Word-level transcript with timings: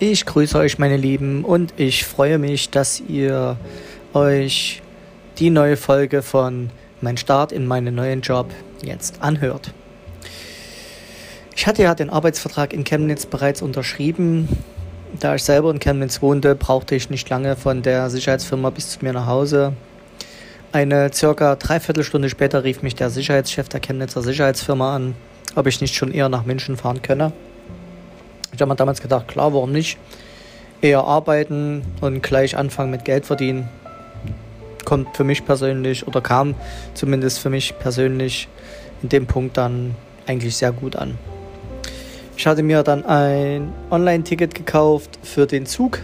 Ich 0.00 0.26
grüße 0.26 0.56
euch, 0.56 0.78
meine 0.78 0.96
Lieben, 0.96 1.44
und 1.44 1.74
ich 1.76 2.04
freue 2.04 2.38
mich, 2.38 2.70
dass 2.70 3.02
ihr 3.08 3.56
euch 4.14 4.80
die 5.40 5.50
neue 5.50 5.76
Folge 5.76 6.22
von 6.22 6.70
Mein 7.00 7.16
Start 7.16 7.50
in 7.50 7.66
meinen 7.66 7.96
neuen 7.96 8.20
Job 8.20 8.46
jetzt 8.80 9.20
anhört. 9.22 9.74
Ich 11.56 11.66
hatte 11.66 11.82
ja 11.82 11.96
den 11.96 12.10
Arbeitsvertrag 12.10 12.72
in 12.72 12.84
Chemnitz 12.84 13.26
bereits 13.26 13.60
unterschrieben. 13.60 14.48
Da 15.18 15.34
ich 15.34 15.42
selber 15.42 15.72
in 15.72 15.80
Chemnitz 15.80 16.22
wohnte, 16.22 16.54
brauchte 16.54 16.94
ich 16.94 17.10
nicht 17.10 17.28
lange 17.28 17.56
von 17.56 17.82
der 17.82 18.08
Sicherheitsfirma 18.08 18.70
bis 18.70 18.90
zu 18.90 19.04
mir 19.04 19.12
nach 19.12 19.26
Hause. 19.26 19.72
Eine 20.70 21.12
circa 21.12 21.56
Dreiviertelstunde 21.56 22.30
später 22.30 22.62
rief 22.62 22.82
mich 22.82 22.94
der 22.94 23.10
Sicherheitschef 23.10 23.68
der 23.68 23.80
Chemnitzer 23.80 24.22
Sicherheitsfirma 24.22 24.94
an, 24.94 25.16
ob 25.56 25.66
ich 25.66 25.80
nicht 25.80 25.96
schon 25.96 26.12
eher 26.12 26.28
nach 26.28 26.44
München 26.44 26.76
fahren 26.76 27.02
könne. 27.02 27.32
Ich 28.58 28.60
habe 28.60 28.70
mir 28.70 28.76
damals 28.76 29.00
gedacht, 29.00 29.28
klar, 29.28 29.54
warum 29.54 29.70
nicht? 29.70 29.98
Eher 30.80 31.04
arbeiten 31.04 31.82
und 32.00 32.24
gleich 32.24 32.56
anfangen 32.56 32.90
mit 32.90 33.04
Geld 33.04 33.24
verdienen. 33.24 33.68
Kommt 34.84 35.16
für 35.16 35.22
mich 35.22 35.46
persönlich 35.46 36.08
oder 36.08 36.20
kam 36.20 36.56
zumindest 36.92 37.38
für 37.38 37.50
mich 37.50 37.78
persönlich 37.78 38.48
in 39.00 39.10
dem 39.10 39.28
Punkt 39.28 39.56
dann 39.56 39.94
eigentlich 40.26 40.56
sehr 40.56 40.72
gut 40.72 40.96
an. 40.96 41.16
Ich 42.36 42.48
hatte 42.48 42.64
mir 42.64 42.82
dann 42.82 43.06
ein 43.06 43.72
Online-Ticket 43.92 44.56
gekauft 44.56 45.20
für 45.22 45.46
den 45.46 45.64
Zug 45.64 46.00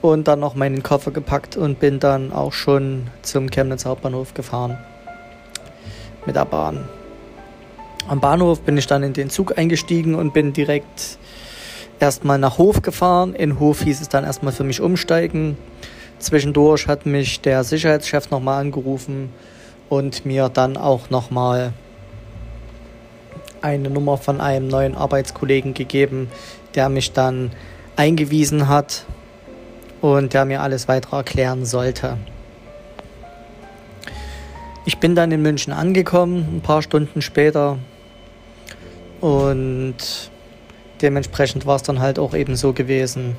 und 0.00 0.26
dann 0.26 0.40
noch 0.40 0.54
meinen 0.54 0.82
Koffer 0.82 1.10
gepackt 1.10 1.58
und 1.58 1.78
bin 1.78 2.00
dann 2.00 2.32
auch 2.32 2.54
schon 2.54 3.08
zum 3.20 3.50
Chemnitz 3.50 3.84
Hauptbahnhof 3.84 4.32
gefahren 4.32 4.78
mit 6.24 6.36
der 6.36 6.46
Bahn. 6.46 6.88
Am 8.06 8.20
Bahnhof 8.20 8.60
bin 8.60 8.76
ich 8.76 8.86
dann 8.86 9.02
in 9.02 9.14
den 9.14 9.30
Zug 9.30 9.56
eingestiegen 9.56 10.14
und 10.14 10.34
bin 10.34 10.52
direkt 10.52 11.18
erstmal 12.00 12.38
nach 12.38 12.58
Hof 12.58 12.82
gefahren. 12.82 13.34
In 13.34 13.58
Hof 13.58 13.82
hieß 13.82 14.02
es 14.02 14.10
dann 14.10 14.24
erstmal 14.24 14.52
für 14.52 14.64
mich 14.64 14.82
umsteigen. 14.82 15.56
Zwischendurch 16.18 16.86
hat 16.86 17.06
mich 17.06 17.40
der 17.40 17.64
Sicherheitschef 17.64 18.30
nochmal 18.30 18.60
angerufen 18.60 19.30
und 19.88 20.26
mir 20.26 20.50
dann 20.50 20.76
auch 20.76 21.08
nochmal 21.08 21.72
eine 23.62 23.88
Nummer 23.88 24.18
von 24.18 24.42
einem 24.42 24.68
neuen 24.68 24.94
Arbeitskollegen 24.94 25.72
gegeben, 25.72 26.28
der 26.74 26.90
mich 26.90 27.12
dann 27.12 27.52
eingewiesen 27.96 28.68
hat 28.68 29.06
und 30.02 30.34
der 30.34 30.44
mir 30.44 30.60
alles 30.60 30.88
weitere 30.88 31.16
erklären 31.16 31.64
sollte. 31.64 32.18
Ich 34.84 34.98
bin 34.98 35.14
dann 35.14 35.32
in 35.32 35.40
München 35.40 35.72
angekommen, 35.72 36.56
ein 36.56 36.60
paar 36.60 36.82
Stunden 36.82 37.22
später. 37.22 37.78
Und 39.24 39.96
dementsprechend 41.00 41.64
war 41.64 41.76
es 41.76 41.82
dann 41.82 41.98
halt 41.98 42.18
auch 42.18 42.34
eben 42.34 42.56
so 42.56 42.74
gewesen, 42.74 43.38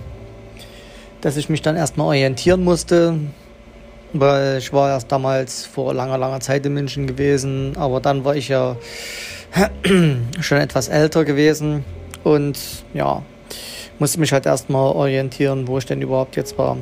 dass 1.21 1.37
ich 1.37 1.47
mich 1.47 1.61
dann 1.61 1.75
erstmal 1.75 2.07
orientieren 2.07 2.63
musste, 2.63 3.19
weil 4.11 4.57
ich 4.57 4.73
war 4.73 4.89
erst 4.89 5.11
damals 5.11 5.63
vor 5.63 5.93
langer, 5.93 6.17
langer 6.17 6.39
Zeit 6.39 6.65
in 6.65 6.73
München 6.73 7.05
gewesen, 7.05 7.73
aber 7.77 7.99
dann 7.99 8.25
war 8.25 8.35
ich 8.35 8.47
ja 8.47 8.77
schon 10.39 10.57
etwas 10.57 10.87
älter 10.87 11.23
gewesen 11.23 11.85
und 12.23 12.57
ja, 12.95 13.21
musste 13.99 14.19
mich 14.19 14.33
halt 14.33 14.47
erstmal 14.47 14.91
orientieren, 14.91 15.67
wo 15.67 15.77
ich 15.77 15.85
denn 15.85 16.01
überhaupt 16.01 16.35
jetzt 16.35 16.57
war. 16.57 16.77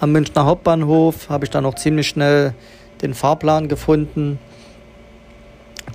Am 0.00 0.12
Münchner 0.12 0.46
Hauptbahnhof 0.46 1.28
habe 1.28 1.44
ich 1.44 1.50
dann 1.50 1.64
noch 1.64 1.74
ziemlich 1.74 2.08
schnell 2.08 2.54
den 3.02 3.12
Fahrplan 3.12 3.68
gefunden, 3.68 4.38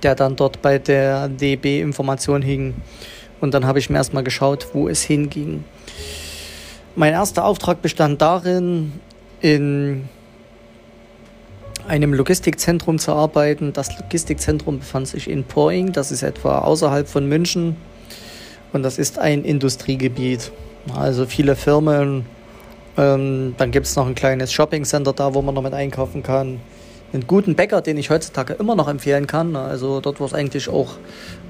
der 0.00 0.14
dann 0.14 0.36
dort 0.36 0.62
bei 0.62 0.78
der 0.78 1.28
DB-Information 1.28 2.42
hing. 2.42 2.74
Und 3.40 3.54
dann 3.54 3.66
habe 3.66 3.78
ich 3.78 3.90
mir 3.90 3.96
erstmal 3.96 4.24
geschaut, 4.24 4.68
wo 4.72 4.88
es 4.88 5.02
hinging. 5.02 5.64
Mein 6.96 7.12
erster 7.12 7.44
Auftrag 7.44 7.82
bestand 7.82 8.20
darin, 8.20 8.92
in 9.40 10.08
einem 11.88 12.14
Logistikzentrum 12.14 12.98
zu 12.98 13.12
arbeiten. 13.12 13.72
Das 13.72 13.98
Logistikzentrum 13.98 14.78
befand 14.80 15.08
sich 15.08 15.28
in 15.28 15.44
Poing, 15.44 15.92
das 15.92 16.12
ist 16.12 16.22
etwa 16.22 16.58
außerhalb 16.58 17.08
von 17.08 17.28
München. 17.28 17.76
Und 18.72 18.82
das 18.82 18.98
ist 18.98 19.18
ein 19.18 19.44
Industriegebiet. 19.44 20.52
Also 20.94 21.26
viele 21.26 21.56
Firmen. 21.56 22.26
Ähm, 22.96 23.54
dann 23.56 23.70
gibt 23.70 23.86
es 23.86 23.96
noch 23.96 24.06
ein 24.06 24.14
kleines 24.14 24.52
Shoppingcenter 24.52 25.12
da, 25.12 25.34
wo 25.34 25.42
man 25.42 25.54
noch 25.54 25.62
mit 25.62 25.74
einkaufen 25.74 26.22
kann. 26.22 26.60
Einen 27.12 27.26
guten 27.26 27.56
Bäcker, 27.56 27.80
den 27.80 27.96
ich 27.96 28.08
heutzutage 28.10 28.52
immer 28.52 28.76
noch 28.76 28.86
empfehlen 28.86 29.26
kann. 29.26 29.56
Also 29.56 30.00
dort, 30.00 30.20
wo 30.20 30.24
es 30.24 30.32
eigentlich 30.32 30.68
auch 30.68 30.92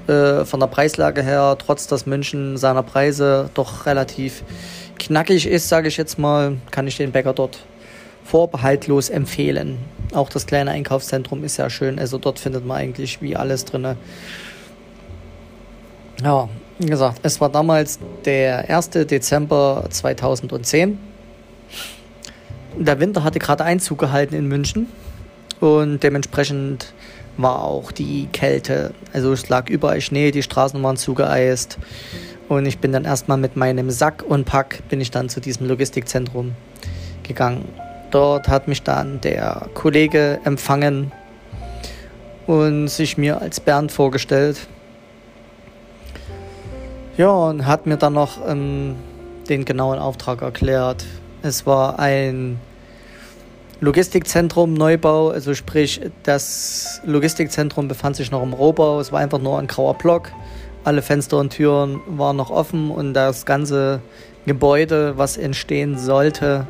äh, 0.07 0.43
von 0.43 0.59
der 0.59 0.65
Preislage 0.67 1.21
her, 1.21 1.55
trotz 1.59 1.85
dass 1.85 2.07
München 2.07 2.57
seiner 2.57 2.81
Preise 2.81 3.51
doch 3.53 3.85
relativ 3.85 4.43
knackig 4.97 5.45
ist, 5.45 5.69
sage 5.69 5.87
ich 5.87 5.97
jetzt 5.97 6.17
mal, 6.17 6.57
kann 6.71 6.87
ich 6.87 6.97
den 6.97 7.11
Bäcker 7.11 7.33
dort 7.33 7.59
vorbehaltlos 8.23 9.09
empfehlen. 9.09 9.77
Auch 10.13 10.29
das 10.29 10.47
kleine 10.47 10.71
Einkaufszentrum 10.71 11.43
ist 11.43 11.55
sehr 11.55 11.69
schön. 11.69 11.99
Also 11.99 12.17
dort 12.17 12.39
findet 12.39 12.65
man 12.65 12.77
eigentlich 12.77 13.21
wie 13.21 13.35
alles 13.35 13.63
drin. 13.65 13.95
Ja, 16.23 16.49
wie 16.79 16.87
gesagt, 16.87 17.19
es 17.21 17.39
war 17.39 17.49
damals 17.49 17.99
der 18.25 18.67
1. 18.67 18.89
Dezember 18.89 19.85
2010. 19.91 20.97
Der 22.79 22.99
Winter 22.99 23.23
hatte 23.23 23.37
gerade 23.37 23.63
Einzug 23.63 23.99
gehalten 23.99 24.33
in 24.33 24.47
München 24.47 24.87
und 25.61 26.03
dementsprechend 26.03 26.93
war 27.37 27.63
auch 27.63 27.91
die 27.91 28.27
Kälte. 28.33 28.93
Also 29.13 29.31
es 29.31 29.47
lag 29.47 29.69
überall 29.69 30.01
Schnee, 30.01 30.31
die 30.31 30.43
Straßen 30.43 30.81
waren 30.83 30.97
zugeeist 30.97 31.77
und 32.49 32.65
ich 32.65 32.79
bin 32.79 32.91
dann 32.91 33.05
erstmal 33.05 33.37
mit 33.37 33.55
meinem 33.55 33.89
Sack 33.89 34.23
und 34.27 34.45
Pack 34.45 34.81
bin 34.89 34.99
ich 34.99 35.11
dann 35.11 35.29
zu 35.29 35.39
diesem 35.39 35.67
Logistikzentrum 35.67 36.53
gegangen. 37.23 37.69
Dort 38.09 38.49
hat 38.49 38.67
mich 38.67 38.83
dann 38.83 39.21
der 39.21 39.69
Kollege 39.73 40.41
empfangen 40.43 41.13
und 42.47 42.89
sich 42.89 43.17
mir 43.17 43.41
als 43.41 43.61
Bernd 43.61 43.91
vorgestellt. 43.91 44.67
Ja, 47.17 47.29
und 47.29 47.65
hat 47.65 47.85
mir 47.85 47.97
dann 47.97 48.13
noch 48.13 48.45
ähm, 48.45 48.95
den 49.47 49.63
genauen 49.63 49.99
Auftrag 49.99 50.41
erklärt. 50.41 51.05
Es 51.41 51.65
war 51.65 51.99
ein 51.99 52.59
Logistikzentrum 53.83 54.75
Neubau, 54.75 55.29
also 55.29 55.55
sprich, 55.55 56.01
das 56.21 57.01
Logistikzentrum 57.03 57.87
befand 57.87 58.15
sich 58.15 58.29
noch 58.29 58.43
im 58.43 58.53
Rohbau. 58.53 58.99
Es 58.99 59.11
war 59.11 59.19
einfach 59.19 59.39
nur 59.39 59.57
ein 59.57 59.65
grauer 59.65 59.95
Block. 59.95 60.31
Alle 60.83 61.01
Fenster 61.01 61.39
und 61.39 61.49
Türen 61.49 61.99
waren 62.05 62.35
noch 62.37 62.51
offen 62.51 62.91
und 62.91 63.15
das 63.15 63.43
ganze 63.43 64.01
Gebäude, 64.45 65.17
was 65.17 65.35
entstehen 65.35 65.97
sollte, 65.97 66.67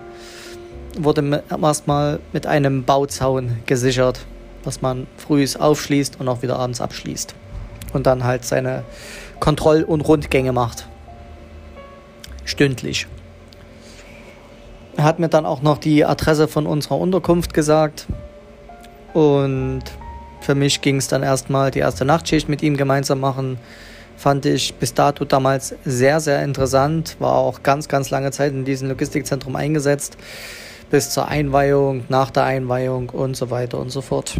wurde 0.98 1.44
erstmal 1.62 2.20
mit 2.32 2.48
einem 2.48 2.86
Bauzaun 2.86 3.60
gesichert, 3.66 4.26
was 4.64 4.82
man 4.82 5.06
früh 5.18 5.46
aufschließt 5.60 6.18
und 6.18 6.30
auch 6.30 6.42
wieder 6.42 6.60
abends 6.60 6.80
abschließt. 6.80 7.36
Und 7.92 8.08
dann 8.08 8.24
halt 8.24 8.46
seine 8.46 8.86
Kontroll- 9.42 9.84
und 9.84 10.00
Rundgänge 10.00 10.54
macht. 10.54 10.88
Stündlich. 12.46 13.06
Er 15.02 15.06
hat 15.06 15.18
mir 15.18 15.30
dann 15.30 15.48
auch 15.48 15.64
noch 15.64 15.80
die 15.80 16.06
Adresse 16.06 16.48
von 16.48 16.68
unserer 16.68 17.00
Unterkunft 17.00 17.56
gesagt. 17.56 18.06
Und 19.16 19.82
für 20.42 20.54
mich 20.54 20.82
ging 20.82 20.98
es 20.98 21.08
dann 21.08 21.24
erstmal 21.24 21.72
die 21.72 21.80
erste 21.80 22.06
Nachtschicht 22.06 22.48
mit 22.48 22.62
ihm 22.62 22.78
gemeinsam 22.78 23.20
machen. 23.20 23.58
Fand 24.16 24.46
ich 24.46 24.76
bis 24.76 24.94
dato 24.94 25.26
damals 25.26 25.74
sehr, 25.86 26.20
sehr 26.20 26.44
interessant. 26.44 27.16
War 27.18 27.34
auch 27.34 27.64
ganz, 27.64 27.88
ganz 27.88 28.12
lange 28.12 28.30
Zeit 28.30 28.54
in 28.54 28.64
diesem 28.64 28.90
Logistikzentrum 28.90 29.56
eingesetzt. 29.56 30.18
Bis 30.92 31.10
zur 31.10 31.28
Einweihung, 31.28 32.04
nach 32.10 32.30
der 32.30 32.44
Einweihung 32.44 33.10
und 33.10 33.36
so 33.36 33.50
weiter 33.50 33.80
und 33.80 33.90
so 33.90 34.02
fort. 34.02 34.36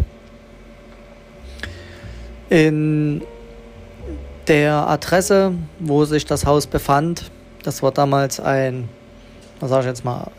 In 2.50 3.22
der 4.46 4.88
Adresse, 4.88 5.54
wo 5.80 6.04
sich 6.04 6.24
das 6.24 6.46
Haus 6.46 6.68
befand, 6.68 7.32
das 7.64 7.82
war 7.82 7.90
damals 7.90 8.38
ein, 8.38 8.88
was 9.58 9.70
sage 9.70 9.80
ich 9.80 9.86
jetzt 9.88 10.04
mal, 10.04 10.30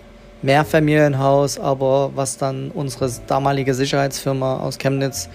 Mehrfamilienhaus, 0.44 1.60
aber 1.60 2.12
was 2.16 2.38
dann 2.38 2.72
unsere 2.72 3.10
damalige 3.28 3.74
Sicherheitsfirma 3.74 4.58
aus 4.60 4.78
Chemnitz 4.78 5.30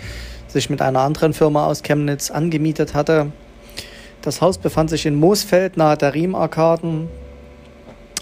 sich 0.47 0.71
mit 0.71 0.81
einer 0.81 1.01
anderen 1.01 1.35
Firma 1.35 1.67
aus 1.67 1.83
Chemnitz 1.83 2.31
angemietet 2.31 2.95
hatte. 2.95 3.33
Das 4.23 4.41
Haus 4.41 4.59
befand 4.59 4.91
sich 4.91 5.07
in 5.07 5.15
Moosfeld 5.17 5.77
nahe 5.77 5.97
der 5.97 6.15
Riemarkaden. 6.15 7.09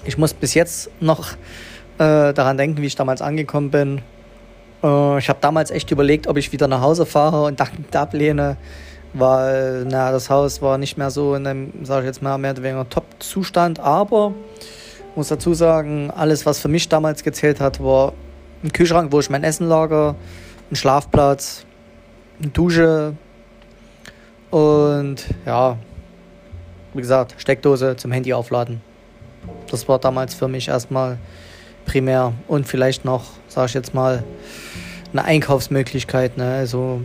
Ich 0.04 0.18
muss 0.18 0.34
bis 0.34 0.54
jetzt 0.54 0.90
noch 1.00 1.32
äh, 1.98 2.32
daran 2.32 2.56
denken, 2.56 2.80
wie 2.80 2.86
ich 2.86 2.96
damals 2.96 3.22
angekommen 3.22 3.70
bin. 3.70 4.00
Äh, 4.82 5.18
ich 5.18 5.28
habe 5.28 5.38
damals 5.40 5.70
echt 5.70 5.90
überlegt, 5.90 6.26
ob 6.26 6.36
ich 6.36 6.52
wieder 6.52 6.68
nach 6.68 6.80
Hause 6.80 7.06
fahre 7.06 7.44
und 7.44 7.60
dankend 7.60 7.94
ablehne 7.94 8.56
weil 9.18 9.84
na, 9.88 10.12
das 10.12 10.30
Haus 10.30 10.60
war 10.62 10.78
nicht 10.78 10.98
mehr 10.98 11.10
so 11.10 11.34
in 11.34 11.46
einem, 11.46 11.72
sage 11.84 12.02
ich 12.02 12.06
jetzt 12.06 12.22
mal, 12.22 12.38
mehr 12.38 12.52
oder 12.52 12.62
weniger 12.62 12.88
Top-Zustand. 12.88 13.80
Aber 13.80 14.34
muss 15.16 15.28
dazu 15.28 15.54
sagen, 15.54 16.10
alles, 16.10 16.46
was 16.46 16.58
für 16.58 16.68
mich 16.68 16.88
damals 16.88 17.24
gezählt 17.24 17.60
hat, 17.60 17.82
war 17.82 18.12
ein 18.62 18.72
Kühlschrank, 18.72 19.12
wo 19.12 19.20
ich 19.20 19.30
mein 19.30 19.44
Essen 19.44 19.66
lager, 19.66 20.14
ein 20.70 20.76
Schlafplatz, 20.76 21.64
eine 22.40 22.50
Dusche 22.50 23.14
und 24.50 25.24
ja, 25.44 25.76
wie 26.94 27.00
gesagt, 27.00 27.34
Steckdose 27.38 27.96
zum 27.96 28.12
Handy 28.12 28.32
aufladen. 28.32 28.80
Das 29.70 29.88
war 29.88 29.98
damals 29.98 30.34
für 30.34 30.48
mich 30.48 30.68
erstmal 30.68 31.18
primär 31.84 32.32
und 32.48 32.66
vielleicht 32.66 33.04
noch, 33.04 33.24
sage 33.48 33.66
ich 33.66 33.74
jetzt 33.74 33.94
mal, 33.94 34.24
eine 35.12 35.24
Einkaufsmöglichkeit. 35.24 36.36
Ne? 36.36 36.44
Also, 36.44 37.00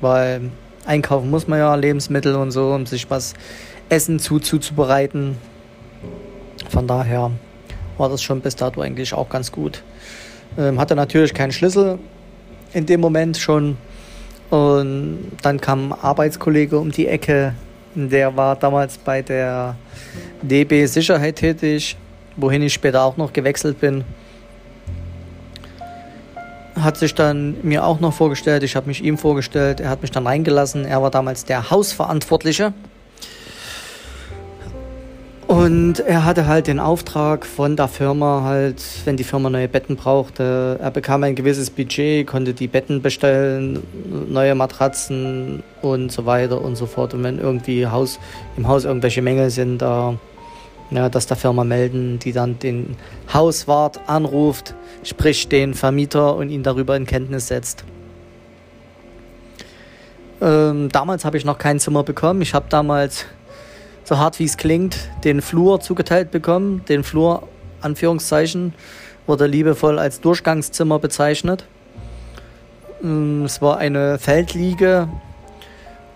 weil 0.00 0.50
einkaufen 0.84 1.30
muss 1.30 1.46
man 1.46 1.58
ja 1.58 1.74
Lebensmittel 1.74 2.34
und 2.34 2.50
so, 2.50 2.72
um 2.72 2.86
sich 2.86 3.10
was 3.10 3.34
Essen 3.88 4.18
zu, 4.18 4.38
zuzubereiten. 4.38 5.36
Von 6.68 6.86
daher 6.86 7.30
war 7.98 8.08
das 8.08 8.22
schon 8.22 8.40
bis 8.40 8.56
dato 8.56 8.80
eigentlich 8.80 9.14
auch 9.14 9.28
ganz 9.28 9.52
gut. 9.52 9.82
Ähm, 10.58 10.78
hatte 10.78 10.94
natürlich 10.94 11.34
keinen 11.34 11.52
Schlüssel 11.52 11.98
in 12.72 12.86
dem 12.86 13.00
Moment 13.00 13.36
schon. 13.36 13.76
Und 14.50 15.32
dann 15.42 15.60
kam 15.60 15.92
ein 15.92 15.98
Arbeitskollege 16.00 16.78
um 16.78 16.90
die 16.90 17.08
Ecke. 17.08 17.54
Der 17.94 18.36
war 18.36 18.56
damals 18.56 18.98
bei 18.98 19.22
der 19.22 19.76
DB 20.42 20.86
Sicherheit 20.86 21.36
tätig, 21.36 21.96
wohin 22.36 22.62
ich 22.62 22.74
später 22.74 23.02
auch 23.02 23.16
noch 23.16 23.32
gewechselt 23.32 23.80
bin. 23.80 24.04
Hat 26.74 26.96
sich 26.96 27.14
dann 27.14 27.56
mir 27.62 27.84
auch 27.84 28.00
noch 28.00 28.12
vorgestellt, 28.12 28.64
ich 28.64 28.74
habe 28.74 28.88
mich 28.88 29.02
ihm 29.02 29.16
vorgestellt, 29.16 29.80
er 29.80 29.90
hat 29.90 30.02
mich 30.02 30.10
dann 30.10 30.26
reingelassen. 30.26 30.84
Er 30.84 31.00
war 31.02 31.10
damals 31.10 31.44
der 31.44 31.70
Hausverantwortliche 31.70 32.72
und 35.46 36.00
er 36.00 36.24
hatte 36.24 36.46
halt 36.46 36.66
den 36.66 36.80
Auftrag 36.80 37.44
von 37.44 37.76
der 37.76 37.88
Firma 37.88 38.42
halt, 38.44 38.82
wenn 39.04 39.16
die 39.16 39.24
Firma 39.24 39.50
neue 39.50 39.68
Betten 39.68 39.96
brauchte, 39.96 40.78
er 40.80 40.90
bekam 40.90 41.22
ein 41.22 41.34
gewisses 41.34 41.70
Budget, 41.70 42.26
konnte 42.26 42.54
die 42.54 42.66
Betten 42.66 43.02
bestellen, 43.02 43.82
neue 44.28 44.54
Matratzen 44.54 45.62
und 45.82 46.10
so 46.10 46.24
weiter 46.24 46.62
und 46.62 46.76
so 46.76 46.86
fort. 46.86 47.12
Und 47.12 47.24
wenn 47.24 47.38
irgendwie 47.38 47.86
Haus, 47.86 48.18
im 48.56 48.68
Haus 48.68 48.84
irgendwelche 48.84 49.20
Mängel 49.20 49.50
sind, 49.50 49.78
da 49.78 50.18
ja, 50.90 51.08
das 51.08 51.26
der 51.26 51.36
Firma 51.36 51.64
melden, 51.64 52.18
die 52.18 52.32
dann 52.32 52.58
den 52.58 52.96
Hauswart 53.32 54.00
anruft, 54.06 54.74
sprich 55.02 55.48
den 55.48 55.74
Vermieter 55.74 56.36
und 56.36 56.50
ihn 56.50 56.62
darüber 56.62 56.96
in 56.96 57.06
Kenntnis 57.06 57.48
setzt. 57.48 57.84
Ähm, 60.40 60.88
damals 60.90 61.24
habe 61.24 61.36
ich 61.36 61.44
noch 61.44 61.58
kein 61.58 61.80
Zimmer 61.80 62.02
bekommen. 62.02 62.42
Ich 62.42 62.54
habe 62.54 62.66
damals 62.68 63.26
so 64.04 64.18
hart 64.18 64.38
wie 64.38 64.44
es 64.44 64.56
klingt, 64.56 65.08
den 65.24 65.42
Flur 65.42 65.80
zugeteilt 65.80 66.30
bekommen. 66.30 66.84
Den 66.88 67.02
Flur, 67.02 67.48
Anführungszeichen, 67.80 68.74
wurde 69.26 69.46
liebevoll 69.46 69.98
als 69.98 70.20
Durchgangszimmer 70.20 70.98
bezeichnet. 70.98 71.64
Mm, 73.00 73.44
es 73.44 73.62
war 73.62 73.78
eine 73.78 74.18
Feldliege 74.18 75.08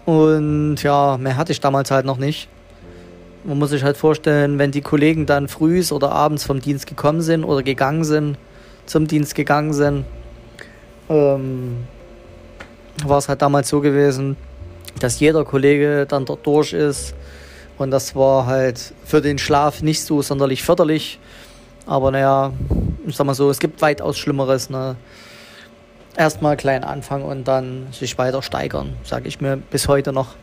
und 0.05 0.83
ja, 0.83 1.17
mehr 1.19 1.37
hatte 1.37 1.53
ich 1.53 1.61
damals 1.61 1.91
halt 1.91 2.07
noch 2.07 2.19
nicht. 2.19 2.49
Man 3.45 3.59
muss 3.59 3.71
sich 3.71 3.83
halt 3.85 3.97
vorstellen, 3.97 4.59
wenn 4.59 4.71
die 4.71 4.81
Kollegen 4.81 5.25
dann 5.25 5.49
frühs 5.49 5.93
oder 5.93 6.13
abends 6.13 6.45
vom 6.45 6.61
Dienst 6.61 6.87
gekommen 6.87 7.23
sind 7.23 7.45
oder 7.45 7.63
gegangen 7.63 8.05
sind, 8.05 8.37
zum 8.85 9.07
Dienst 9.07 9.35
gegangen 9.35 9.73
sind, 9.73 10.05
ähm, 11.09 11.79
war 13.05 13.19
es 13.19 13.29
halt 13.29 13.43
damals 13.43 13.69
so 13.69 13.81
gewesen, 13.81 14.37
dass 14.99 15.21
jeder 15.21 15.45
Kollege 15.45 16.07
dann 16.07 16.25
dort 16.25 16.47
durch 16.47 16.73
ist, 16.73 17.15
und 17.79 17.91
das 17.91 18.15
war 18.17 18.47
halt 18.47 18.93
für 19.05 19.21
den 19.21 19.39
Schlaf 19.39 19.83
nicht 19.83 20.03
so 20.03 20.21
sonderlich 20.21 20.63
förderlich. 20.63 21.19
Aber 21.87 22.11
naja, 22.11 22.53
ich 23.07 23.17
sag 23.17 23.27
mal 23.27 23.35
so, 23.35 23.49
es 23.51 23.61
gibt 23.61 23.81
weitaus 23.81 24.19
Schlimmeres. 24.19 24.69
Ne? 24.69 24.97
Erstmal 26.17 26.57
klein 26.57 26.85
anfangen 26.85 27.25
und 27.25 27.47
dann 27.47 27.87
sich 27.93 28.19
weiter 28.19 28.43
steigern, 28.43 28.95
sage 29.05 29.29
ich 29.29 29.41
mir 29.41 29.57
bis 29.57 29.89
heute 29.89 30.13
noch. 30.13 30.35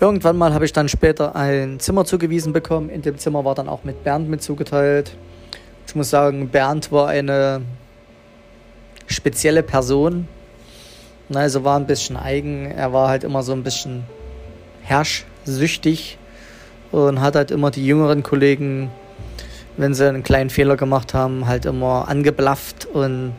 Irgendwann 0.00 0.36
mal 0.36 0.54
habe 0.54 0.64
ich 0.64 0.72
dann 0.72 0.88
später 0.88 1.34
ein 1.34 1.80
Zimmer 1.80 2.04
zugewiesen 2.04 2.52
bekommen. 2.52 2.88
In 2.88 3.02
dem 3.02 3.18
Zimmer 3.18 3.44
war 3.44 3.56
dann 3.56 3.68
auch 3.68 3.82
mit 3.82 4.04
Bernd 4.04 4.28
mit 4.28 4.42
zugeteilt. 4.42 5.16
Ich 5.88 5.96
muss 5.96 6.10
sagen, 6.10 6.50
Bernd 6.50 6.92
war 6.92 7.08
eine 7.08 7.62
spezielle 9.06 9.64
Person. 9.64 10.28
Also 11.34 11.64
war 11.64 11.76
ein 11.78 11.86
bisschen 11.86 12.16
eigen. 12.16 12.70
Er 12.70 12.92
war 12.92 13.08
halt 13.08 13.24
immer 13.24 13.42
so 13.42 13.52
ein 13.52 13.64
bisschen 13.64 14.04
herrschsüchtig 14.88 16.18
und 16.90 17.20
hat 17.20 17.36
halt 17.36 17.50
immer 17.50 17.70
die 17.70 17.86
jüngeren 17.86 18.22
Kollegen, 18.22 18.90
wenn 19.76 19.94
sie 19.94 20.08
einen 20.08 20.22
kleinen 20.22 20.50
Fehler 20.50 20.76
gemacht 20.76 21.14
haben, 21.14 21.46
halt 21.46 21.66
immer 21.66 22.08
angeblafft 22.08 22.86
und 22.86 23.34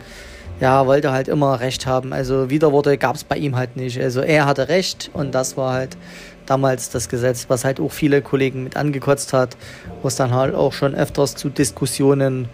ja, 0.60 0.86
wollte 0.86 1.12
halt 1.12 1.28
immer 1.28 1.60
Recht 1.60 1.86
haben. 1.86 2.12
Also 2.14 2.50
Widerworte 2.50 2.98
gab 2.98 3.16
es 3.16 3.24
bei 3.24 3.38
ihm 3.38 3.56
halt 3.56 3.78
nicht. 3.78 4.00
Also 4.00 4.22
er 4.22 4.46
hatte 4.46 4.68
Recht 4.68 5.10
und 5.14 5.34
das 5.34 5.56
war 5.58 5.74
halt 5.74 5.98
damals 6.46 6.90
das 6.90 7.10
Gesetz, 7.10 7.46
was 7.48 7.64
halt 7.64 7.80
auch 7.80 7.92
viele 7.92 8.22
Kollegen 8.22 8.64
mit 8.64 8.76
angekotzt 8.76 9.34
hat, 9.34 9.56
wo 10.02 10.08
es 10.08 10.16
dann 10.16 10.34
halt 10.34 10.56
auch 10.56 10.74
schon 10.74 10.96
öfters 10.96 11.36
zu 11.36 11.50
Diskussionen 11.50 12.50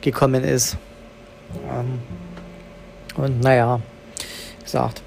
gekommen 0.00 0.44
ist. 0.44 0.76
Ähm, 1.68 1.98
und 3.16 3.40
naja, 3.40 3.80
gesagt. 4.62 5.02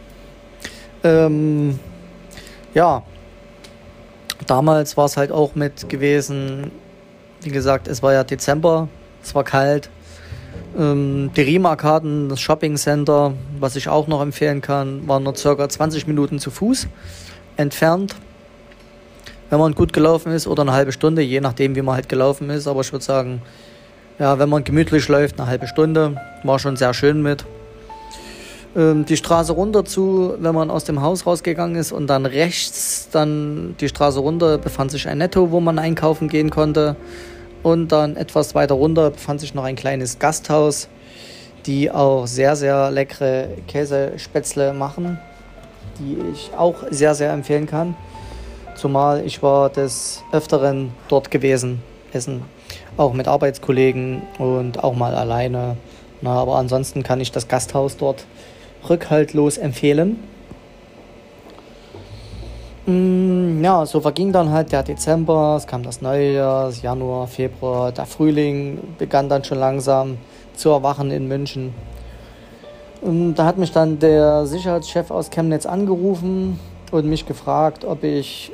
Ähm, 1.03 1.79
ja, 2.73 3.03
damals 4.47 4.97
war 4.97 5.05
es 5.05 5.17
halt 5.17 5.31
auch 5.31 5.55
mit 5.55 5.89
gewesen, 5.89 6.71
wie 7.41 7.51
gesagt, 7.51 7.87
es 7.87 8.01
war 8.01 8.13
ja 8.13 8.23
Dezember, 8.23 8.87
es 9.23 9.35
war 9.35 9.43
kalt. 9.43 9.89
Ähm, 10.77 11.31
die 11.35 11.41
Riemarkaden, 11.41 12.29
das 12.29 12.39
Shopping 12.39 12.75
Center, 12.75 13.33
was 13.59 13.75
ich 13.75 13.87
auch 13.87 14.07
noch 14.07 14.21
empfehlen 14.21 14.61
kann, 14.61 15.07
war 15.07 15.19
nur 15.19 15.35
circa 15.35 15.67
20 15.69 16.07
Minuten 16.07 16.39
zu 16.39 16.51
Fuß 16.51 16.87
entfernt. 17.57 18.15
Wenn 19.49 19.59
man 19.59 19.75
gut 19.75 19.93
gelaufen 19.93 20.31
ist 20.31 20.47
oder 20.47 20.63
eine 20.63 20.73
halbe 20.73 20.91
Stunde, 20.91 21.21
je 21.21 21.39
nachdem 21.39 21.75
wie 21.75 21.81
man 21.81 21.95
halt 21.95 22.09
gelaufen 22.09 22.49
ist. 22.49 22.67
Aber 22.67 22.81
ich 22.81 22.91
würde 22.91 23.05
sagen, 23.05 23.41
ja, 24.17 24.39
wenn 24.39 24.49
man 24.49 24.63
gemütlich 24.63 25.07
läuft, 25.07 25.39
eine 25.39 25.47
halbe 25.47 25.67
Stunde, 25.67 26.19
war 26.43 26.57
schon 26.59 26.75
sehr 26.77 26.93
schön 26.93 27.21
mit. 27.21 27.45
Ähm, 28.75 29.05
die 29.05 29.15
Straße 29.15 29.53
runter 29.53 29.85
zu, 29.85 30.35
wenn 30.37 30.53
man 30.53 30.69
aus 30.69 30.83
dem 30.83 31.01
Haus 31.01 31.25
rausgegangen 31.25 31.77
ist 31.77 31.91
und 31.91 32.07
dann 32.07 32.25
rechts 32.25 33.07
dann 33.11 33.75
die 33.79 33.87
Straße 33.87 34.19
runter 34.19 34.57
befand 34.57 34.91
sich 34.91 35.07
ein 35.07 35.19
Netto, 35.19 35.51
wo 35.51 35.59
man 35.61 35.79
einkaufen 35.79 36.27
gehen 36.27 36.49
konnte. 36.49 36.97
Und 37.63 37.91
dann 37.91 38.15
etwas 38.17 38.53
weiter 38.53 38.75
runter 38.75 39.11
befand 39.11 39.39
sich 39.39 39.55
noch 39.55 39.63
ein 39.63 39.75
kleines 39.75 40.19
Gasthaus, 40.19 40.87
die 41.65 41.89
auch 41.89 42.27
sehr, 42.27 42.55
sehr 42.55 42.91
leckere 42.91 43.47
Käsespätzle 43.67 44.73
machen, 44.73 45.19
die 45.97 46.17
ich 46.33 46.51
auch 46.55 46.75
sehr, 46.91 47.15
sehr 47.15 47.31
empfehlen 47.31 47.65
kann. 47.65 47.95
Zumal 48.75 49.25
ich 49.25 49.41
war 49.41 49.69
des 49.69 50.21
Öfteren 50.33 50.91
dort 51.07 51.31
gewesen, 51.31 51.81
essen, 52.11 52.43
auch 52.97 53.13
mit 53.13 53.27
Arbeitskollegen 53.27 54.21
und 54.37 54.83
auch 54.83 54.95
mal 54.95 55.15
alleine. 55.15 55.77
Na, 56.21 56.33
aber 56.33 56.57
ansonsten 56.57 57.03
kann 57.03 57.21
ich 57.21 57.31
das 57.31 57.47
Gasthaus 57.47 57.97
dort 57.97 58.25
rückhaltlos 58.89 59.57
empfehlen. 59.57 60.19
Mm, 62.85 63.63
ja, 63.63 63.85
so 63.85 63.99
verging 63.99 64.31
dann 64.31 64.51
halt 64.51 64.71
der 64.71 64.83
Dezember, 64.83 65.55
es 65.57 65.65
kam 65.65 65.81
das 65.81 66.01
Neujahr, 66.01 66.67
das 66.67 66.83
Januar, 66.83 67.27
Februar, 67.27 67.91
der 67.91 68.05
Frühling 68.05 68.79
begann 68.99 69.27
dann 69.27 69.43
schon 69.43 69.57
langsam 69.57 70.17
zu 70.55 70.69
erwachen 70.69 71.09
in 71.09 71.27
München. 71.27 71.73
Und 73.01 73.35
da 73.35 73.45
hat 73.45 73.57
mich 73.57 73.71
dann 73.71 73.99
der 73.99 74.45
Sicherheitschef 74.45 75.09
aus 75.09 75.29
Chemnitz 75.29 75.65
angerufen 75.65 76.59
und 76.91 77.05
mich 77.05 77.25
gefragt, 77.25 77.85
ob 77.85 78.03
ich 78.03 78.51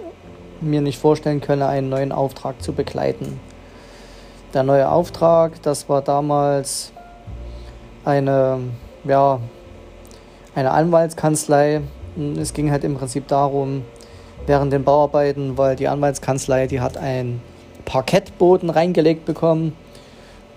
mir 0.61 0.81
nicht 0.81 0.97
vorstellen 0.97 1.41
könne, 1.41 1.67
einen 1.67 1.89
neuen 1.89 2.11
Auftrag 2.11 2.61
zu 2.61 2.71
begleiten. 2.73 3.39
Der 4.53 4.63
neue 4.63 4.89
Auftrag, 4.89 5.61
das 5.61 5.89
war 5.89 6.01
damals 6.01 6.91
eine 8.05 8.59
ja, 9.03 9.39
eine 10.55 10.71
Anwaltskanzlei. 10.71 11.81
Es 12.37 12.53
ging 12.53 12.71
halt 12.71 12.83
im 12.83 12.97
Prinzip 12.97 13.27
darum, 13.27 13.83
während 14.45 14.73
den 14.73 14.83
Bauarbeiten, 14.83 15.57
weil 15.57 15.75
die 15.75 15.87
Anwaltskanzlei, 15.87 16.67
die 16.67 16.81
hat 16.81 16.97
einen 16.97 17.41
Parkettboden 17.85 18.69
reingelegt 18.69 19.25
bekommen. 19.25 19.75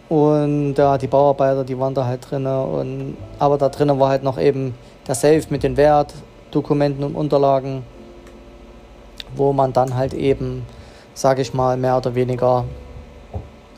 Und 0.09 0.75
ja, 0.75 0.99
die 0.99 1.07
Bauarbeiter, 1.07 1.65
die 1.65 1.79
waren 1.79 1.95
da 1.95 2.05
halt 2.05 2.31
drin. 2.31 2.47
Und, 2.47 3.17
aber 3.39 3.57
da 3.57 3.69
drinnen 3.69 3.99
war 4.01 4.09
halt 4.09 4.23
noch 4.23 4.39
eben 4.39 4.75
der 5.07 5.15
Safe 5.15 5.43
mit 5.51 5.63
den 5.63 5.77
Wertdokumenten 5.77 7.05
und 7.05 7.15
Unterlagen, 7.15 7.85
wo 9.37 9.53
man 9.53 9.73
dann 9.73 9.95
halt 9.95 10.15
eben, 10.15 10.67
sage 11.15 11.43
ich 11.43 11.55
mal, 11.55 11.77
mehr 11.77 11.97
oder 11.97 12.15
weniger 12.15 12.65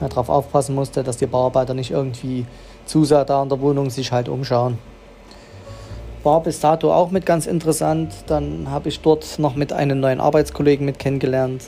darauf 0.01 0.29
aufpassen 0.29 0.75
musste, 0.75 1.03
dass 1.03 1.17
die 1.17 1.27
Bauarbeiter 1.27 1.73
nicht 1.73 1.91
irgendwie 1.91 2.47
zu 2.85 3.05
sehr 3.05 3.25
da 3.25 3.43
in 3.43 3.49
der 3.49 3.61
Wohnung 3.61 3.89
sich 3.91 4.13
halt 4.13 4.29
umschauen 4.29 4.79
war 6.27 6.43
bis 6.43 6.61
dato 6.61 6.93
auch 6.93 7.11
mit 7.11 7.25
ganz 7.25 7.47
interessant. 7.47 8.13
Dann 8.27 8.67
habe 8.69 8.91
ich 8.91 9.01
dort 9.01 9.39
noch 9.39 9.55
mit 9.55 9.73
einem 9.73 10.01
neuen 10.01 10.21
Arbeitskollegen 10.21 10.85
mit 10.85 10.99
kennengelernt, 10.99 11.63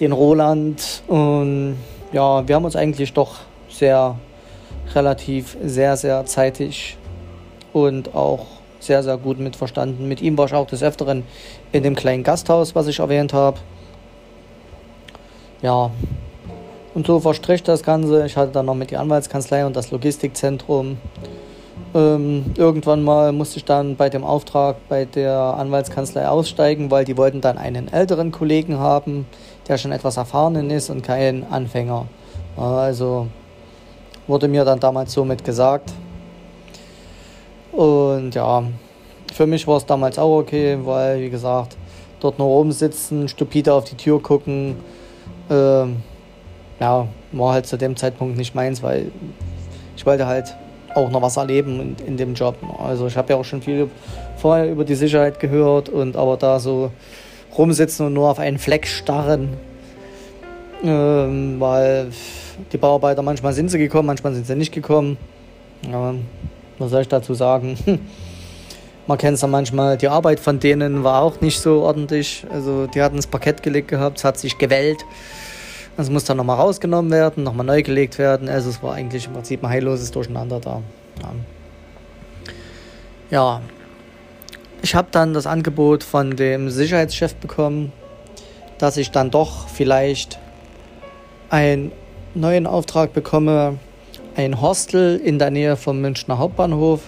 den 0.00 0.12
Roland. 0.12 1.02
Und 1.06 1.76
ja, 2.12 2.46
wir 2.46 2.54
haben 2.54 2.64
uns 2.66 2.76
eigentlich 2.76 3.14
doch 3.14 3.36
sehr 3.70 4.16
relativ 4.94 5.56
sehr, 5.62 5.96
sehr 5.96 6.26
zeitig 6.26 6.98
und 7.72 8.14
auch 8.14 8.46
sehr, 8.80 9.02
sehr 9.02 9.16
gut 9.16 9.38
mit 9.38 9.56
verstanden. 9.56 10.08
Mit 10.08 10.20
ihm 10.20 10.36
war 10.36 10.46
ich 10.46 10.54
auch 10.54 10.66
des 10.66 10.82
Öfteren 10.82 11.22
in 11.70 11.82
dem 11.84 11.94
kleinen 11.94 12.24
Gasthaus, 12.24 12.74
was 12.74 12.88
ich 12.88 12.98
erwähnt 12.98 13.32
habe. 13.32 13.58
ja, 15.62 15.90
und 16.92 17.06
so 17.06 17.20
verstrich 17.20 17.62
das 17.62 17.84
Ganze. 17.84 18.26
Ich 18.26 18.36
hatte 18.36 18.50
dann 18.50 18.66
noch 18.66 18.74
mit 18.74 18.90
die 18.90 18.96
Anwaltskanzlei 18.96 19.64
und 19.64 19.76
das 19.76 19.92
Logistikzentrum. 19.92 20.98
Ähm, 21.92 22.52
irgendwann 22.56 23.02
mal 23.02 23.32
musste 23.32 23.56
ich 23.56 23.64
dann 23.64 23.96
bei 23.96 24.08
dem 24.08 24.22
Auftrag 24.22 24.76
bei 24.88 25.04
der 25.06 25.34
Anwaltskanzlei 25.34 26.28
aussteigen, 26.28 26.90
weil 26.90 27.04
die 27.04 27.16
wollten 27.16 27.40
dann 27.40 27.58
einen 27.58 27.92
älteren 27.92 28.30
Kollegen 28.30 28.78
haben, 28.78 29.26
der 29.66 29.76
schon 29.76 29.90
etwas 29.90 30.16
erfahren 30.16 30.70
ist 30.70 30.90
und 30.90 31.02
kein 31.02 31.44
Anfänger. 31.50 32.06
Also 32.56 33.26
wurde 34.28 34.46
mir 34.46 34.64
dann 34.64 34.78
damals 34.78 35.12
somit 35.12 35.44
gesagt. 35.44 35.92
Und 37.72 38.34
ja, 38.36 38.62
für 39.32 39.46
mich 39.46 39.66
war 39.66 39.76
es 39.76 39.86
damals 39.86 40.18
auch 40.18 40.38
okay, 40.38 40.78
weil, 40.84 41.20
wie 41.20 41.30
gesagt, 41.30 41.76
dort 42.20 42.38
nur 42.38 42.48
oben 42.48 42.72
sitzen, 42.72 43.28
stupide 43.28 43.74
auf 43.74 43.84
die 43.84 43.96
Tür 43.96 44.22
gucken, 44.22 44.76
äh, 45.48 45.86
ja, 46.80 47.08
war 47.32 47.52
halt 47.52 47.66
zu 47.66 47.76
dem 47.76 47.96
Zeitpunkt 47.96 48.36
nicht 48.36 48.54
meins, 48.54 48.82
weil 48.82 49.10
ich 49.96 50.06
wollte 50.06 50.26
halt 50.26 50.56
auch 50.94 51.10
noch 51.10 51.22
was 51.22 51.36
erleben 51.36 51.80
in, 51.80 52.06
in 52.06 52.16
dem 52.16 52.34
Job. 52.34 52.56
Also 52.78 53.06
ich 53.06 53.16
habe 53.16 53.32
ja 53.32 53.38
auch 53.38 53.44
schon 53.44 53.62
viel 53.62 53.88
vorher 54.36 54.70
über 54.70 54.84
die 54.84 54.94
Sicherheit 54.94 55.40
gehört 55.40 55.88
und 55.88 56.16
aber 56.16 56.36
da 56.36 56.58
so 56.58 56.90
rumsitzen 57.56 58.06
und 58.06 58.14
nur 58.14 58.30
auf 58.30 58.38
einen 58.38 58.58
Fleck 58.58 58.86
starren, 58.86 59.50
ähm, 60.82 61.56
weil 61.58 62.10
die 62.72 62.78
Bauarbeiter 62.78 63.22
manchmal 63.22 63.52
sind 63.52 63.70
sie 63.70 63.78
gekommen, 63.78 64.06
manchmal 64.06 64.34
sind 64.34 64.46
sie 64.46 64.54
nicht 64.54 64.72
gekommen. 64.72 65.16
Ja, 65.90 66.14
was 66.78 66.90
soll 66.90 67.02
ich 67.02 67.08
dazu 67.08 67.34
sagen? 67.34 67.78
Man 69.06 69.18
kennt 69.18 69.34
es 69.34 69.40
ja 69.40 69.48
manchmal, 69.48 69.96
die 69.96 70.06
Arbeit 70.06 70.38
von 70.38 70.60
denen 70.60 71.02
war 71.02 71.22
auch 71.22 71.40
nicht 71.40 71.58
so 71.58 71.82
ordentlich. 71.82 72.46
Also 72.48 72.86
die 72.86 73.02
hatten 73.02 73.16
das 73.16 73.26
Parkett 73.26 73.62
gelegt 73.62 73.88
gehabt, 73.88 74.18
es 74.18 74.24
hat 74.24 74.38
sich 74.38 74.56
gewellt. 74.56 74.98
Es 76.00 76.08
muss 76.08 76.24
dann 76.24 76.38
nochmal 76.38 76.56
rausgenommen 76.56 77.10
werden, 77.10 77.44
nochmal 77.44 77.66
neu 77.66 77.82
gelegt 77.82 78.18
werden. 78.18 78.48
Also 78.48 78.70
es 78.70 78.82
war 78.82 78.94
eigentlich 78.94 79.26
im 79.26 79.34
Prinzip 79.34 79.62
ein 79.62 79.68
heilloses 79.68 80.10
Durcheinander 80.10 80.58
da. 80.58 80.82
Ja, 81.22 81.32
ja. 83.30 83.60
ich 84.82 84.94
habe 84.94 85.08
dann 85.10 85.34
das 85.34 85.46
Angebot 85.46 86.02
von 86.02 86.36
dem 86.36 86.70
Sicherheitschef 86.70 87.34
bekommen, 87.34 87.92
dass 88.78 88.96
ich 88.96 89.10
dann 89.10 89.30
doch 89.30 89.68
vielleicht 89.68 90.38
einen 91.50 91.92
neuen 92.34 92.66
Auftrag 92.66 93.12
bekomme, 93.12 93.78
ein 94.36 94.60
Hostel 94.60 95.20
in 95.22 95.38
der 95.38 95.50
Nähe 95.50 95.76
vom 95.76 96.00
Münchner 96.00 96.38
Hauptbahnhof. 96.38 97.02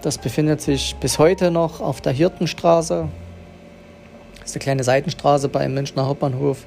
Das 0.00 0.16
befindet 0.18 0.62
sich 0.62 0.96
bis 1.00 1.18
heute 1.18 1.50
noch 1.50 1.80
auf 1.80 2.00
der 2.00 2.12
Hirtenstraße. 2.12 3.08
Das 4.40 4.50
ist 4.50 4.56
eine 4.56 4.62
kleine 4.62 4.84
Seitenstraße 4.84 5.48
beim 5.48 5.74
Münchner 5.74 6.06
Hauptbahnhof. 6.06 6.64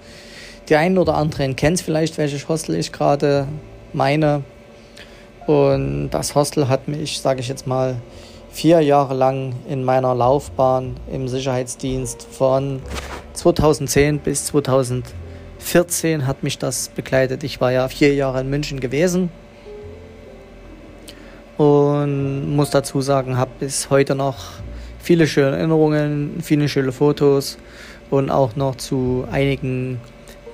Die 0.69 0.75
einen 0.75 0.97
oder 0.97 1.15
anderen 1.15 1.55
kennen 1.55 1.75
es 1.75 1.81
vielleicht, 1.81 2.17
welches 2.17 2.49
Hostel 2.49 2.75
ich 2.75 2.91
gerade 2.91 3.47
meine. 3.93 4.43
Und 5.45 6.09
das 6.09 6.35
Hostel 6.35 6.67
hat 6.67 6.89
mich, 6.89 7.21
sage 7.21 7.39
ich 7.39 7.47
jetzt 7.47 7.67
mal, 7.67 7.95
vier 8.49 8.81
Jahre 8.81 9.13
lang 9.13 9.53
in 9.69 9.85
meiner 9.85 10.13
Laufbahn 10.13 10.95
im 11.09 11.29
Sicherheitsdienst 11.29 12.27
von 12.29 12.81
2010 13.33 14.19
bis 14.19 14.47
2014 14.47 16.27
hat 16.27 16.43
mich 16.43 16.57
das 16.57 16.89
begleitet. 16.89 17.43
Ich 17.45 17.61
war 17.61 17.71
ja 17.71 17.87
vier 17.87 18.13
Jahre 18.13 18.41
in 18.41 18.49
München 18.49 18.81
gewesen 18.81 19.29
und 21.55 22.55
muss 22.55 22.71
dazu 22.71 22.99
sagen, 23.01 23.37
habe 23.37 23.51
bis 23.59 23.89
heute 23.89 24.15
noch 24.15 24.37
viele 24.99 25.27
schöne 25.27 25.55
Erinnerungen, 25.55 26.39
viele 26.41 26.67
schöne 26.67 26.91
Fotos 26.91 27.57
und 28.09 28.29
auch 28.29 28.55
noch 28.57 28.75
zu 28.75 29.25
einigen 29.31 30.01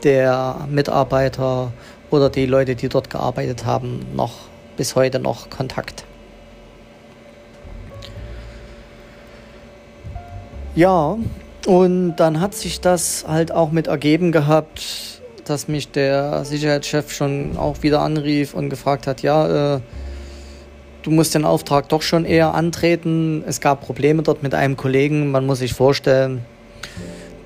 der 0.04 0.68
Mitarbeiter 0.70 1.72
oder 2.10 2.30
die 2.30 2.46
Leute, 2.46 2.76
die 2.76 2.90
dort 2.90 3.10
gearbeitet 3.10 3.66
haben, 3.66 4.06
noch 4.16 4.34
bis 4.78 4.96
heute 4.96 5.20
noch 5.20 5.50
Kontakt. 5.50 6.06
Ja, 10.76 11.18
und 11.68 12.16
dann 12.16 12.42
hat 12.42 12.56
sich 12.56 12.82
das 12.82 13.26
halt 13.28 13.52
auch 13.52 13.72
mit 13.72 13.88
ergeben 13.88 14.32
gehabt, 14.32 15.22
dass 15.46 15.68
mich 15.68 15.92
der 15.92 16.46
Sicherheitschef 16.46 17.12
schon 17.12 17.58
auch 17.58 17.84
wieder 17.84 18.02
anrief 18.02 18.54
und 18.54 18.70
gefragt 18.70 19.08
hat, 19.08 19.22
ja, 19.22 19.76
äh, 19.76 19.80
du 21.04 21.12
musst 21.12 21.36
den 21.36 21.46
Auftrag 21.46 21.90
doch 21.90 22.02
schon 22.02 22.26
eher 22.26 22.54
antreten. 22.54 23.44
Es 23.46 23.62
gab 23.62 23.82
Probleme 23.82 24.24
dort 24.24 24.42
mit 24.42 24.56
einem 24.56 24.78
Kollegen. 24.78 25.32
Man 25.32 25.46
muss 25.46 25.60
sich 25.60 25.74
vorstellen, 25.74 26.44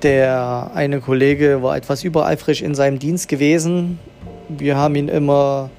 der 0.02 0.70
eine 0.74 1.00
Kollege 1.00 1.62
war 1.62 1.76
etwas 1.76 2.04
übereifrig 2.04 2.62
in 2.62 2.74
seinem 2.74 2.98
Dienst 2.98 3.28
gewesen. 3.28 3.98
Wir 4.48 4.76
haben 4.76 4.94
ihn 4.94 5.08
immer 5.08 5.70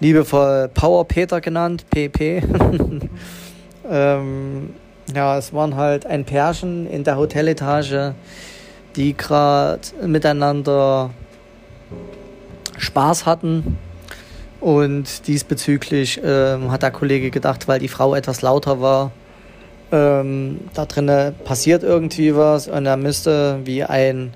liebevoll 0.00 0.68
Power 0.68 1.06
Peter 1.06 1.40
genannt, 1.40 1.86
PP. 1.90 2.42
ähm, 3.90 4.70
ja, 5.14 5.38
es 5.38 5.52
waren 5.52 5.76
halt 5.76 6.06
ein 6.06 6.24
Pärchen 6.24 6.86
in 6.86 7.04
der 7.04 7.16
Hoteletage, 7.16 8.14
die 8.96 9.16
gerade 9.16 9.80
miteinander 10.04 11.10
Spaß 12.78 13.26
hatten. 13.26 13.78
Und 14.60 15.28
diesbezüglich 15.28 16.20
ähm, 16.24 16.70
hat 16.70 16.82
der 16.82 16.90
Kollege 16.90 17.30
gedacht, 17.30 17.68
weil 17.68 17.78
die 17.78 17.88
Frau 17.88 18.14
etwas 18.14 18.42
lauter 18.42 18.80
war, 18.80 19.12
ähm, 19.92 20.60
da 20.74 20.84
drinnen 20.84 21.34
passiert 21.44 21.82
irgendwie 21.82 22.34
was 22.34 22.68
und 22.68 22.86
er 22.86 22.96
müsste 22.96 23.60
wie 23.64 23.84
ein 23.84 24.32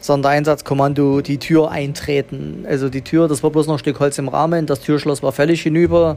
Sondereinsatzkommando 0.00 1.20
die 1.20 1.38
Tür 1.38 1.70
eintreten. 1.70 2.64
Also 2.68 2.88
die 2.88 3.02
Tür, 3.02 3.28
das 3.28 3.42
war 3.42 3.50
bloß 3.50 3.66
noch 3.66 3.74
ein 3.74 3.78
Stück 3.78 4.00
Holz 4.00 4.18
im 4.18 4.28
Rahmen, 4.28 4.66
das 4.66 4.80
Türschloss 4.80 5.22
war 5.22 5.32
völlig 5.32 5.62
hinüber. 5.62 6.16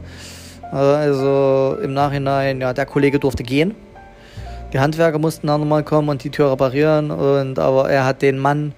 Äh, 0.72 0.76
also 0.76 1.76
im 1.82 1.92
Nachhinein, 1.92 2.60
ja, 2.60 2.72
der 2.72 2.86
Kollege 2.86 3.18
durfte 3.18 3.42
gehen. 3.42 3.74
Die 4.72 4.78
Handwerker 4.78 5.18
mussten 5.18 5.48
dann 5.48 5.60
nochmal 5.60 5.82
kommen 5.82 6.08
und 6.08 6.22
die 6.22 6.30
Tür 6.30 6.52
reparieren. 6.52 7.10
Und, 7.10 7.58
aber 7.58 7.90
er 7.90 8.04
hat 8.04 8.22
den 8.22 8.38
Mann 8.38 8.72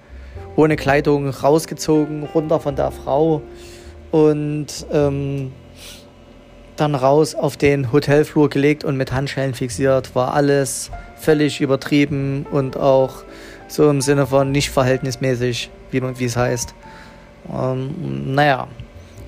ohne 0.55 0.75
Kleidung 0.75 1.29
rausgezogen, 1.29 2.23
runter 2.33 2.59
von 2.59 2.75
der 2.75 2.91
Frau. 2.91 3.41
Und 4.11 4.67
ähm, 4.91 5.51
dann 6.75 6.95
raus 6.95 7.35
auf 7.35 7.57
den 7.57 7.91
Hotelflur 7.91 8.49
gelegt 8.49 8.83
und 8.83 8.97
mit 8.97 9.11
Handschellen 9.11 9.53
fixiert. 9.53 10.15
War 10.15 10.33
alles 10.33 10.89
völlig 11.15 11.61
übertrieben 11.61 12.45
und 12.51 12.77
auch 12.77 13.23
so 13.67 13.89
im 13.89 14.01
Sinne 14.01 14.27
von 14.27 14.51
nicht 14.51 14.69
verhältnismäßig, 14.69 15.69
wie, 15.91 16.25
es 16.25 16.35
heißt. 16.35 16.73
Ähm, 17.51 18.33
naja, 18.33 18.67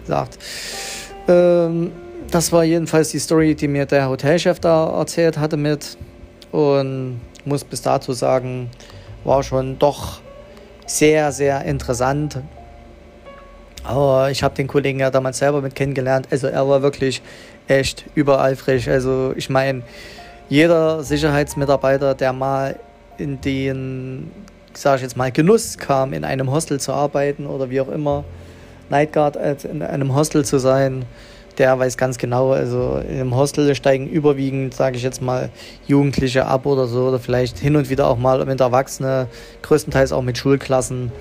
sagt. 0.06 0.38
Ähm, 1.28 1.92
das 2.32 2.52
war 2.52 2.64
jedenfalls 2.64 3.10
die 3.10 3.20
Story, 3.20 3.56
die 3.56 3.68
mir 3.68 3.86
der 3.86 4.10
Hotelchef 4.10 4.60
da 4.60 4.90
erzählt 4.98 5.38
hatte 5.38 5.58
mit. 5.58 5.98
Und 6.52 7.22
muss 7.44 7.64
bis 7.64 7.82
dato 7.82 8.14
sagen, 8.14 8.70
war 9.24 9.44
schon 9.44 9.78
doch 9.80 10.22
sehr, 10.86 11.32
sehr 11.32 11.64
interessant, 11.66 12.40
aber 13.88 14.32
ich 14.32 14.44
habe 14.44 14.56
den 14.56 14.68
Kollegen 14.68 15.00
ja 15.00 15.10
damals 15.12 15.38
selber 15.38 15.62
mit 15.62 15.76
kennengelernt. 15.76 16.28
Also 16.32 16.48
er 16.48 16.68
war 16.68 16.82
wirklich 16.82 17.22
echt 17.68 18.06
übereifrig. 18.16 18.90
Also 18.90 19.34
ich 19.36 19.50
meine, 19.50 19.84
jeder 20.50 21.04
Sicherheitsmitarbeiter, 21.04 22.16
der 22.16 22.34
mal 22.34 22.76
in 23.18 23.42
den, 23.42 24.32
sage 24.74 24.98
ich 24.98 25.02
jetzt 25.04 25.18
mal, 25.18 25.32
Genuss 25.32 25.78
kam, 25.78 26.14
in 26.14 26.24
einem 26.24 26.52
Hostel 26.52 26.80
zu 26.80 26.94
arbeiten 26.94 27.46
oder 27.46 27.70
wie 27.70 27.82
auch 27.82 27.90
immer, 27.90 28.24
Nightguard 28.90 29.38
in 29.64 29.82
einem 29.82 30.16
Hostel 30.16 30.46
zu 30.46 30.60
sein, 30.60 31.06
der 31.58 31.80
weiß 31.80 31.98
ganz 31.98 32.18
genau, 32.18 32.52
also 32.52 33.02
im 33.10 33.36
Hostel 33.36 33.74
steigen 33.76 34.08
überwiegend, 34.08 34.74
sage 34.74 34.98
ich 34.98 35.04
jetzt 35.04 35.22
mal, 35.22 35.50
Jugendliche 35.88 36.46
ab 36.46 36.66
oder 36.66 36.86
so, 36.86 37.08
oder 37.08 37.20
vielleicht 37.20 37.58
hin 37.58 37.76
und 37.76 37.90
wieder 37.90 38.08
auch 38.08 38.18
mal 38.18 38.46
mit 38.46 38.60
Erwachsenen, 38.60 39.28
größtenteils 39.62 40.12
auch 40.12 40.22
mit 40.22 40.38
Schulklassen. 40.38 41.12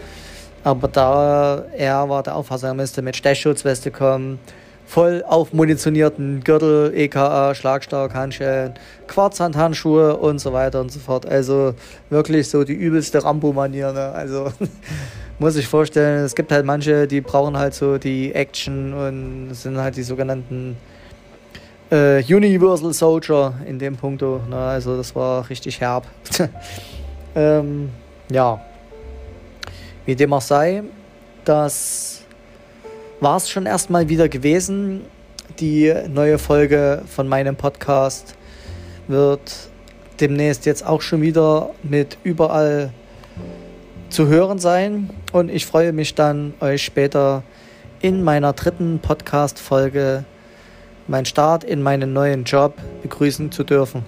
Aber 0.65 0.89
da 0.89 1.65
er 1.77 2.09
war 2.09 2.23
der 2.23 2.35
Auffassung, 2.35 2.71
er 2.71 2.75
müsste 2.75 3.03
mit 3.03 3.17
Stechschutzweste 3.17 3.91
kommen, 3.91 4.39
voll 4.87 5.23
aufmunitionierten 5.27 6.43
Gürtel, 6.43 6.93
EKA, 6.95 7.55
Schlagstark, 7.55 8.15
Handschellen, 8.15 8.75
Quarzhandhandschuhe 9.07 10.17
und 10.17 10.39
so 10.39 10.53
weiter 10.53 10.81
und 10.81 10.91
so 10.91 11.01
fort. 11.01 11.27
Also 11.27 11.75
wirklich 12.11 12.49
so 12.49 12.65
die 12.65 12.75
übelste 12.75 13.23
Rambo-Manier. 13.23 13.93
Ne? 13.93 14.13
Also 14.13 14.53
muss 15.39 15.57
ich 15.57 15.69
vorstellen, 15.69 16.25
es 16.25 16.35
gibt 16.35 16.51
halt 16.51 16.65
manche, 16.65 17.07
die 17.07 17.21
brauchen 17.21 17.59
halt 17.59 17.75
so 17.75 17.99
die 17.99 18.35
Action 18.35 18.95
und 18.95 19.55
sind 19.55 19.77
halt 19.79 19.97
die 19.97 20.03
sogenannten 20.03 20.77
äh, 21.91 22.23
Universal 22.23 22.93
Soldier 22.93 23.55
in 23.67 23.79
dem 23.79 23.97
Punkto. 23.97 24.41
Ne? 24.49 24.57
Also 24.57 24.97
das 24.97 25.15
war 25.15 25.49
richtig 25.49 25.81
herb. 25.81 26.07
ähm, 27.35 27.91
ja. 28.31 28.61
Wie 30.07 30.15
dem 30.15 30.33
auch 30.35 30.43
sei, 30.43 30.83
das 31.45 32.21
war 33.21 33.39
es 33.39 33.49
schon 33.49 33.65
erstmal 33.65 34.09
wieder 34.09 34.29
gewesen. 34.29 35.03
Die 35.59 35.95
neue 36.09 36.39
Folge 36.39 37.03
von 37.07 37.27
meinem 37.27 37.57
Podcast 37.57 38.35
wird 39.09 39.71
demnächst 40.21 40.67
jetzt 40.67 40.85
auch 40.85 41.01
schon 41.01 41.23
wieder 41.23 41.71
mit 41.83 42.19
überall 42.23 42.93
zu 44.11 44.29
hören 44.29 44.59
sein 44.59 45.11
und 45.33 45.49
ich 45.49 45.65
freue 45.65 45.93
mich 45.93 46.15
dann, 46.15 46.55
euch 46.61 46.85
später 46.85 47.43
in 48.01 48.23
meiner 48.23 48.53
dritten 48.53 48.99
Podcast-Folge, 49.01 50.25
mein 51.09 51.25
Start 51.25 51.65
in 51.65 51.83
meinen 51.83 52.13
neuen 52.13 52.45
Job, 52.45 52.75
begrüßen 53.03 53.51
zu 53.51 53.65
dürfen. 53.65 54.05